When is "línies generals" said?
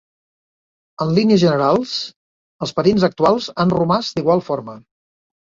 1.17-1.93